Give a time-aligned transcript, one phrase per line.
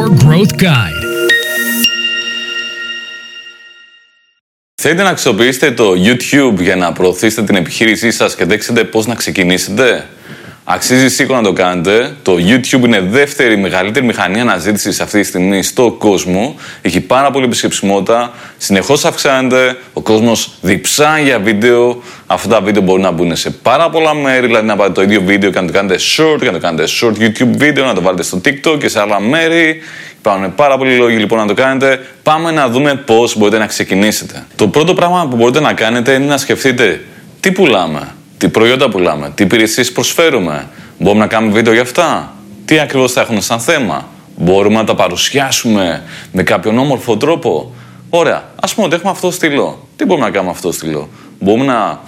[0.00, 1.02] Your Growth Guide.
[4.82, 9.14] Θέλετε να αξιοποιήσετε το YouTube για να προωθήσετε την επιχείρησή σας και δέξετε πώς να
[9.14, 10.06] ξεκινήσετε;
[10.72, 12.16] Αξίζει σίγουρα να το κάνετε.
[12.22, 16.54] Το YouTube είναι δεύτερη μεγαλύτερη μηχανή αναζήτησης αυτή τη στιγμή στο κόσμο.
[16.82, 18.32] Έχει πάρα πολύ επισκεψιμότητα.
[18.58, 19.76] Συνεχώς αυξάνεται.
[19.92, 22.02] Ο κόσμος διψάει για βίντεο.
[22.26, 24.46] Αυτά τα βίντεο μπορούν να μπουν σε πάρα πολλά μέρη.
[24.46, 26.88] Δηλαδή να πάρετε το ίδιο βίντεο και να το κάνετε short, και να το κάνετε
[27.00, 29.80] short YouTube βίντεο, να το βάλετε στο TikTok και σε άλλα μέρη.
[30.18, 32.06] Υπάρχουν πάρα πολλοί λόγοι λοιπόν να το κάνετε.
[32.22, 34.46] Πάμε να δούμε πώς μπορείτε να ξεκινήσετε.
[34.56, 37.00] Το πρώτο πράγμα που μπορείτε να κάνετε είναι να σκεφτείτε
[37.40, 40.68] τι πουλάμε τι προϊόντα πουλάμε, τι υπηρεσίες προσφέρουμε.
[40.98, 44.94] Μπορούμε να κάνουμε βίντεο για αυτά; Τι ακριβώς θα έχουν σαν θέμα; Μπορούμε να τα
[44.94, 47.74] παρουσιάσουμε με κάποιον όμορφο τρόπο;
[48.10, 48.44] Ωραία.
[48.62, 49.88] Α πούμε ότι έχουμε αυτό το στυλό.
[49.96, 51.08] Τι μπορούμε να κάνουμε αυτό το στυλό;
[51.40, 52.00] Μπορούμε να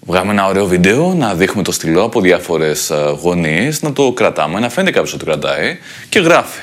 [0.00, 2.92] βγάλουμε ένα ωραίο βίντεο, να δείχνουμε το στυλό από διάφορες
[3.22, 5.78] γωνίες, να το κρατάμε, να φαίνεται κάποιος ότι κρατάει
[6.08, 6.60] και γράφει.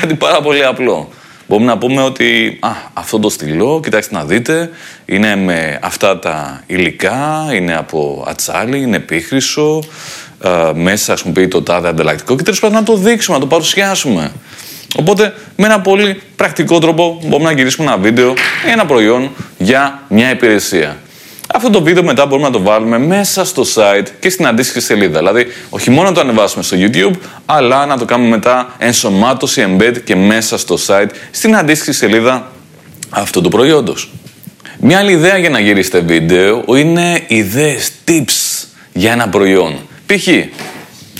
[0.00, 1.08] Κάτι πάρα πολύ απλό.
[1.46, 4.70] Μπορούμε να πούμε ότι α, αυτό το στυλό, κοιτάξτε να δείτε,
[5.04, 9.82] είναι με αυτά τα υλικά, είναι από ατσάλι, είναι επίχρησο,
[10.46, 14.32] α, μέσα χρησιμοποιεί το τάδε ανταλλακτικό και τέλος πάντων να το δείξουμε, να το παρουσιάσουμε.
[14.96, 18.30] Οπότε με ένα πολύ πρακτικό τρόπο μπορούμε να γυρίσουμε ένα βίντεο
[18.66, 20.96] ή ένα προϊόν για μια υπηρεσία.
[21.56, 25.18] Αυτό το βίντεο μετά μπορούμε να το βάλουμε μέσα στο site και στην αντίστοιχη σελίδα.
[25.18, 27.12] Δηλαδή, όχι μόνο να το ανεβάσουμε στο YouTube,
[27.46, 32.52] αλλά να το κάνουμε μετά ενσωμάτωση, embed και μέσα στο site, στην αντίστοιχη σελίδα
[33.10, 34.10] αυτού του προϊόντος.
[34.78, 39.78] Μια άλλη ιδέα για να γυρίσετε βίντεο είναι ιδέες, tips για ένα προϊόν.
[40.06, 40.28] Π.χ.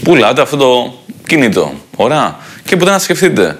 [0.03, 0.95] πουλάτε αυτό το
[1.27, 1.73] κινητό.
[1.97, 2.37] Ωραία.
[2.65, 3.57] Και ποτέ να σκεφτείτε,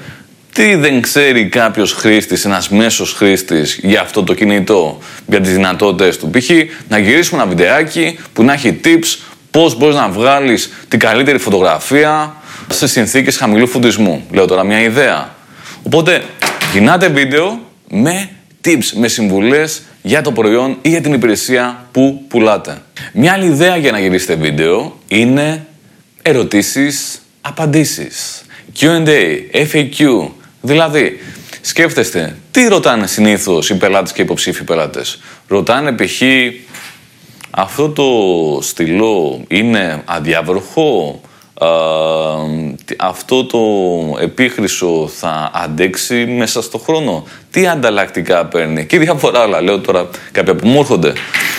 [0.55, 6.19] τι δεν ξέρει κάποιος χρήστης, ένας μέσος χρήστης για αυτό το κινητό, για τις δυνατότητες
[6.19, 6.51] του; Π.χ.
[6.89, 9.19] να γυρίσουμε ένα βιντεάκι που να έχει tips
[9.51, 12.37] πώς μπορείς να βγάλεις την καλύτερη φωτογραφία
[12.69, 14.27] σε συνθήκες χαμηλού φωτισμού.
[14.31, 15.35] Λέω τώρα μια ιδέα.
[15.83, 16.23] Οπότε
[16.73, 18.29] γυρνάτε βίντεο με
[18.65, 22.83] tips, με συμβουλές για το προϊόν ή για την υπηρεσία που πουλάτε.
[23.13, 25.67] Μια άλλη ιδέα για να γυρίσετε βίντεο είναι
[26.23, 28.45] ερωτήσεις, απαντήσεις.
[28.81, 29.39] Q&A,
[29.73, 30.29] FAQ,
[30.67, 31.19] Δηλαδή,
[31.61, 36.23] σκέφτεστε, τι ρωτάνε συνήθως οι πελάτες και οι υποψήφοι πελάτες; Ρωτάνε π.χ.
[37.51, 38.05] αυτό το
[38.63, 41.21] στυλό είναι αδιάβροχο,
[42.97, 43.59] αυτό το
[44.21, 49.61] επίχρησο θα αντέξει μέσα στο χρόνο; Τι ανταλλακτικά παίρνει; Και διάφορα άλλα.
[49.61, 51.13] Λέω τώρα κάποια που μου έρχονται.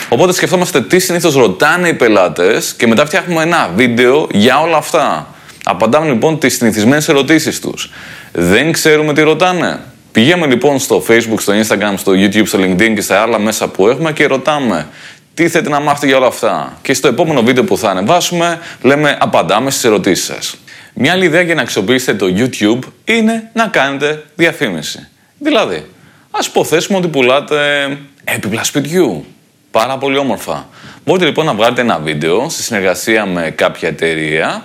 [0.09, 5.34] Οπότε σκεφτόμαστε τι συνήθως ρωτάνε οι πελάτες και μετά φτιάχνουμε ένα βίντεο για όλα αυτά.
[5.67, 7.91] Απαντάμε λοιπόν τις συνηθισμένες ερωτήσεις τους.
[8.31, 9.79] Δεν ξέρουμε τι ρωτάνε.
[10.11, 13.87] Πηγαίνουμε λοιπόν στο Facebook, στο Instagram, στο YouTube, στο LinkedIn και σε άλλα μέσα που
[13.87, 14.87] έχουμε και ρωτάμε
[15.33, 19.17] τι θέλετε να μάθετε για όλα αυτά; Και στο επόμενο βίντεο που θα ανεβάσουμε, λέμε
[19.19, 20.55] απαντάμε στις ερωτήσεις σας.
[20.93, 25.07] Μια άλλη ιδέα για να αξιοποιήσετε το YouTube είναι να κάνετε διαφήμιση.
[25.39, 25.85] Δηλαδή,
[26.31, 27.87] ας υποθέσουμε ότι πουλάτε
[28.23, 29.25] έπιπλα σπιτιού.
[29.71, 30.67] Πάρα πολύ όμορφα.
[31.05, 34.63] Μπορείτε λοιπόν να βγάλετε ένα βίντεο σε συνεργασία με κάποια εταιρεία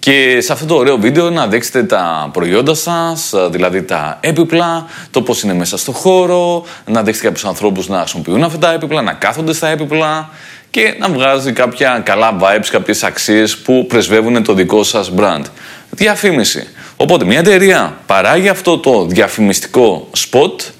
[0.00, 5.22] και σε αυτό το ωραίο βίντεο να δείξετε τα προϊόντα σας, δηλαδή τα έπιπλα, το
[5.22, 9.12] πώς είναι μέσα στο χώρο, να δείξετε κάποιους ανθρώπους να χρησιμοποιούν αυτά τα έπιπλα, να
[9.12, 10.30] κάθονται στα έπιπλα
[10.70, 15.42] και να βγάζει κάποια καλά vibes, κάποιες αξίες που πρεσβεύουν το δικό σας brand.
[15.90, 16.68] Διαφήμιση.
[16.96, 20.72] Οπότε μια εταιρεία παράγει αυτό το διαφημιστικό spot,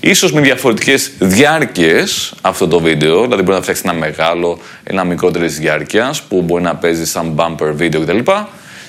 [0.00, 5.58] ίσως με διαφορετικές διάρκειες αυτό το βίντεο, δηλαδή μπορεί να φτιάξει ένα μεγάλο, ένα μικρότερης
[5.58, 8.18] διάρκειας που μπορεί να παίζει σαν bumper βίντεο κτλ.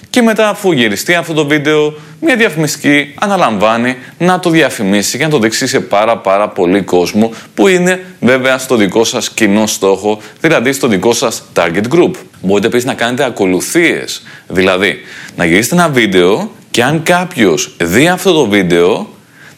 [0.10, 5.30] Και μετά, αφού γυριστεί αυτό το βίντεο, μια διαφημιστική αναλαμβάνει να το διαφημίσει και να
[5.30, 10.22] το δείξει σε πάρα πάρα πολύ κόσμο που είναι βέβαια στο δικό σας κοινό στόχο,
[10.42, 12.12] δηλαδή στο δικό σας target group.
[12.42, 15.00] Μπορείτε επίσης να κάνετε ακολουθίες, δηλαδή
[15.36, 19.10] να γυρίσετε ένα βίντεο και αν κάποιος δει αυτό το βίντεο,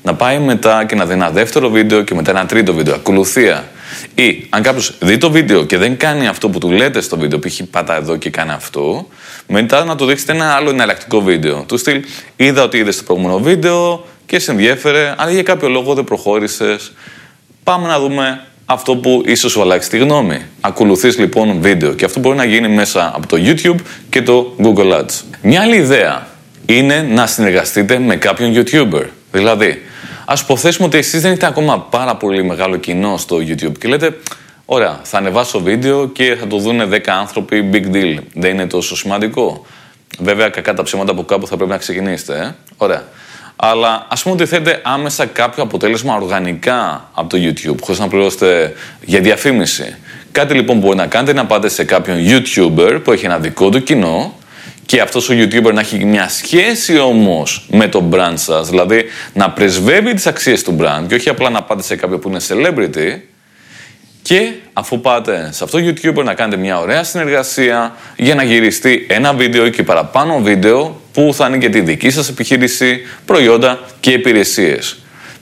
[0.03, 3.63] να πάει μετά και να δει ένα δεύτερο βίντεο και μετά ένα τρίτο βίντεο, ακολουθία.
[4.16, 7.40] Ή αν κάποιος δει το βίντεο και δεν κάνει αυτό που του λέτε στο βίντεο,
[7.40, 7.61] π.χ.
[7.72, 9.07] πατά εδώ και κάνει αυτό,
[9.47, 11.63] μετά να του δείξετε ένα άλλο εναλλακτικό βίντεο.
[11.68, 12.03] Του στυλ,
[12.35, 16.91] είδα ότι είδες το προηγούμενο βίντεο και σε ενδιέφερε, αλλά για κάποιο λόγο δεν προχώρησες.
[17.64, 20.41] Πάμε να δούμε αυτό που ίσως σου αλλάξει τη γνώμη.
[20.61, 23.79] Ακολουθείς λοιπόν βίντεο και αυτό μπορεί να γίνει μέσα από το YouTube
[24.09, 25.22] και το Google Ads.
[25.41, 26.28] Μια άλλη ιδέα
[26.66, 29.03] είναι να συνεργαστείτε με κάποιον YouTuber.
[29.32, 29.82] Δηλαδή,
[30.26, 34.17] Α υποθέσουμε ότι εσείς δεν έχετε ακόμα πάρα πολύ μεγάλο κοινό στο YouTube και λέτε,
[34.73, 38.18] Ωραία, θα ανεβάσω βίντεο και θα το δουν 10 άνθρωποι, big deal.
[38.34, 39.66] Δεν είναι τόσο σημαντικό.
[40.20, 42.34] Βέβαια, κακά τα ψέματα από κάπου θα πρέπει να ξεκινήσετε.
[42.34, 43.03] Ε; Ωραία.
[43.56, 48.73] Αλλά ας πούμε ότι θέλετε άμεσα κάποιο αποτέλεσμα οργανικά από το YouTube, χωρίς να πληρώσετε
[49.02, 49.96] για διαφήμιση.
[50.32, 53.40] Κάτι λοιπόν που μπορεί να κάνετε είναι να πάτε σε κάποιον YouTuber που έχει ένα
[53.40, 54.34] δικό του κοινό
[54.85, 59.03] και αυτός ο YouTuber να έχει μια σχέση όμως με το brand σας, δηλαδή
[59.34, 62.40] να πρεσβεύει τις αξίες του brand και όχι απλά να πάτε σε κάποιο που είναι
[62.47, 63.30] celebrity,
[64.22, 69.06] και αφού πάτε σε αυτό το YouTuber να κάνετε μια ωραία συνεργασία για να γυριστεί
[69.09, 73.79] ένα βίντεο ή και παραπάνω βίντεο που θα είναι για τη δική σας επιχείρηση, προϊόντα
[74.00, 74.96] και υπηρεσίες.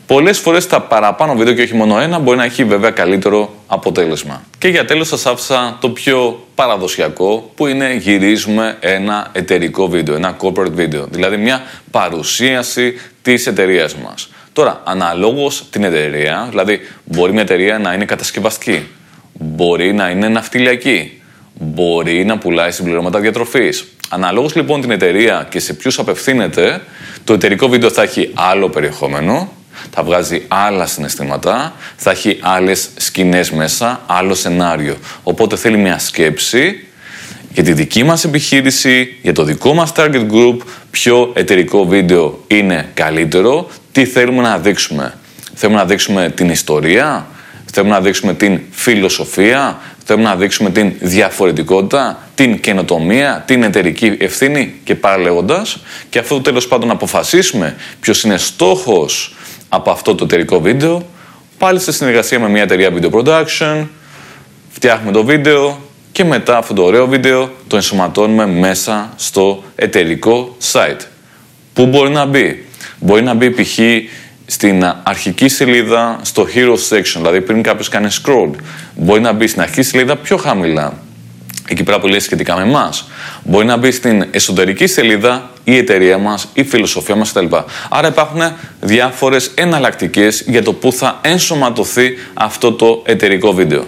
[0.06, 4.44] Πολλές φορές τα παραπάνω βίντεο και όχι μόνο ένα μπορεί να έχει βέβαια καλύτερο αποτέλεσμα.
[4.58, 10.38] Και για τέλος σας άφησα το πιο παραδοσιακό που είναι γυρίζουμε ένα εταιρικό βίντεο, ένα
[10.42, 11.62] corporate βίντεο, δηλαδή μια
[11.92, 14.30] παρουσίαση της εταιρείας μας.
[14.60, 18.88] Τώρα, αναλόγως την εταιρεία, δηλαδή μπορεί μια εταιρεία να είναι κατασκευαστική,
[19.34, 21.22] μπορεί να είναι ναυτιλιακή,
[21.54, 23.88] μπορεί να πουλάει συμπληρώματα διατροφής.
[24.10, 26.82] Αναλόγως λοιπόν την εταιρεία και σε ποιους απευθύνεται,
[27.24, 29.52] το εταιρικό βίντεο θα έχει άλλο περιεχόμενο,
[29.92, 34.98] θα βγάζει άλλα συναισθήματα, θα έχει άλλες σκηνές μέσα, άλλο σενάριο.
[35.24, 36.88] Οπότε θέλει μια σκέψη
[37.54, 40.58] για τη δική μας επιχείρηση, για το δικό μας target group,
[40.92, 45.14] ποιο εταιρικό βίντεο είναι καλύτερο, τι θέλουμε να δείξουμε.
[45.54, 47.28] Θέλουμε να δείξουμε την ιστορία,
[47.72, 54.74] θέλουμε να δείξουμε την φιλοσοφία, θέλουμε να δείξουμε την διαφορετικότητα, την καινοτομία, την εταιρική ευθύνη
[54.84, 55.78] και παραλέγοντας.
[56.10, 59.36] Και αυτό το τέλος πάντων να αποφασίσουμε ποιος είναι στόχος
[59.70, 61.06] από αυτό το εταιρικό βίντεο,
[61.58, 63.88] πάλι σε συνεργασία με μια εταιρεία video production,
[64.70, 65.89] φτιάχνουμε το βίντεο,
[66.20, 71.00] και μετά αυτό το ωραίο βίντεο το ενσωματώνουμε μέσα στο εταιρικό site.
[71.74, 72.66] Πού μπορεί να μπει;
[73.00, 73.80] Μπορεί να μπει π.χ.
[74.46, 78.50] στην αρχική σελίδα στο hero section, δηλαδή πριν κάποιος κάνει scroll.
[78.96, 80.94] Μπορεί να μπει στην αρχική σελίδα πιο χαμηλά,
[81.70, 83.10] εκεί πέρα που λέει σχετικά με εμάς.
[83.44, 87.56] Μπορεί να μπει στην εσωτερική σελίδα η εταιρεία μας, η φιλοσοφία μας κτλ.
[87.90, 88.42] Άρα υπάρχουν
[88.82, 93.88] διάφορες εναλλακτικές για το πού θα ενσωματωθεί αυτό το εταιρικό βίντεο.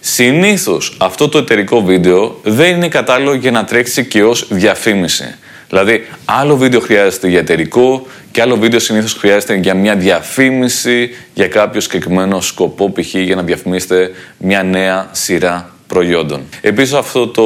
[0.00, 5.34] Συνήθως αυτό το εταιρικό βίντεο δεν είναι κατάλληλο για να τρέξει και ως διαφήμιση.
[5.68, 11.48] Δηλαδή, άλλο βίντεο χρειάζεται για εταιρικό και άλλο βίντεο συνήθως χρειάζεται για μια διαφήμιση για
[11.48, 13.14] κάποιο συγκεκριμένο σκοπό, π.χ.
[13.14, 16.42] για να διαφημίσετε μια νέα σειρά προϊόντων.
[16.60, 17.44] Επίσης αυτό το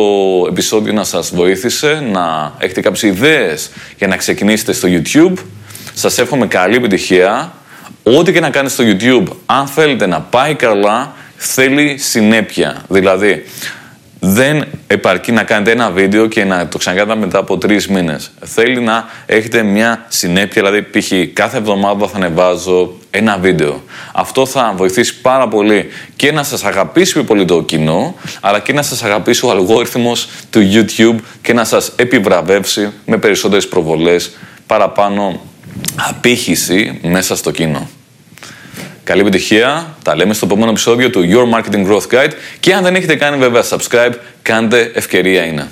[0.48, 5.38] επεισόδιο να σας βοήθησε να έχετε κάποιες ιδέες για να ξεκινήσετε στο YouTube.
[5.94, 7.52] Σας εύχομαι καλή επιτυχία.
[8.02, 11.12] Ό,τι και να κάνετε στο YouTube, αν θέλετε να πάει καλά,
[11.46, 12.84] θέλει συνέπεια.
[12.88, 13.44] Δηλαδή,
[14.20, 18.30] δεν επαρκεί να κάνετε ένα βίντεο και να το ξανακάνετε μετά από τρεις μήνες.
[18.44, 21.12] Θέλει να έχετε μια συνέπεια, δηλαδή, π.χ.
[21.32, 23.82] κάθε εβδομάδα θα ανεβάζω ένα βίντεο.
[24.12, 28.72] Αυτό θα βοηθήσει πάρα πολύ και να σας αγαπήσει πιο πολύ το κοινό, αλλά και
[28.72, 34.30] να σας αγαπήσει ο αλγόριθμος του YouTube και να σας επιβραβεύσει με περισσότερες προβολές,
[34.66, 35.40] παραπάνω
[35.96, 37.88] απήχηση μέσα στο κοινό.
[39.04, 39.96] Καλή επιτυχία.
[40.02, 42.32] Τα λέμε στο επόμενο επεισόδιο του Your Marketing Growth Guide.
[42.60, 44.12] Και αν δεν έχετε κάνει βέβαια subscribe,
[44.42, 45.68] κάντε ευκαιρία είναι.